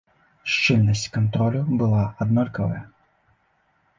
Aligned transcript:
Шчыльнасць 0.53 1.03
кантролю 1.17 1.61
была 1.81 2.01
аднолькавая. 2.25 2.83